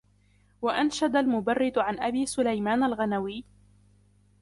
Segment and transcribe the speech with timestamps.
[0.61, 3.43] وَأَنْشَدَ الْمُبَرِّدُ عَنْ أَبِي سُلَيْمَانَ الْغَنَوِيِّ